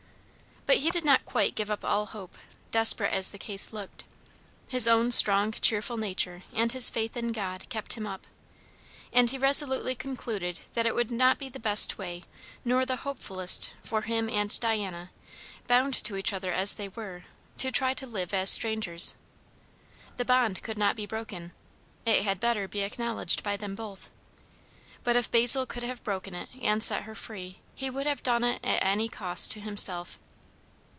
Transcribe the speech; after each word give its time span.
But 0.67 0.77
he 0.77 0.91
did 0.91 1.03
not 1.03 1.25
quite 1.25 1.55
give 1.55 1.69
up 1.71 1.83
all 1.83 2.05
hope, 2.05 2.35
desperate 2.69 3.11
as 3.11 3.31
the 3.31 3.37
case 3.39 3.73
looked; 3.73 4.05
his 4.69 4.87
own 4.87 5.11
strong 5.11 5.51
cheerful 5.51 5.97
nature 5.97 6.43
and 6.53 6.71
his 6.71 6.87
faith 6.89 7.17
in 7.17 7.31
God 7.33 7.67
kept 7.69 7.93
him 7.93 8.05
up. 8.07 8.25
And 9.11 9.29
he 9.31 9.37
resolutely 9.39 9.95
concluded 9.95 10.59
that 10.73 10.85
it 10.85 10.93
would 10.95 11.09
not 11.11 11.39
be 11.39 11.49
the 11.49 11.59
best 11.59 11.97
way 11.97 12.23
nor 12.63 12.85
the 12.85 12.97
hopefulest, 12.97 13.73
for 13.83 14.03
him 14.03 14.29
and 14.29 14.57
Diana, 14.61 15.09
bound 15.67 15.95
to 15.95 16.15
each 16.15 16.31
other 16.31 16.53
as 16.53 16.75
they 16.75 16.87
were, 16.89 17.23
to 17.57 17.69
try 17.71 17.93
to 17.95 18.07
live 18.07 18.33
as 18.33 18.49
strangers. 18.51 19.17
The 20.15 20.23
bond 20.25 20.61
could 20.63 20.77
not 20.77 20.95
be 20.95 21.07
broken; 21.07 21.51
it 22.05 22.21
had 22.23 22.39
better 22.39 22.67
be 22.69 22.81
acknowledged 22.81 23.41
by 23.43 23.57
them 23.57 23.73
both. 23.75 24.09
But 25.03 25.15
if 25.17 25.29
Basil 25.29 25.65
could 25.65 25.83
have 25.83 26.03
broken 26.03 26.33
it 26.35 26.47
and 26.61 26.81
set 26.83 27.03
her 27.03 27.15
free, 27.15 27.59
he 27.75 27.89
would 27.89 28.05
have 28.05 28.23
done 28.23 28.43
it 28.45 28.63
at 28.63 28.81
any 28.85 29.09
cost 29.09 29.49
to 29.53 29.59
himself. 29.59 30.17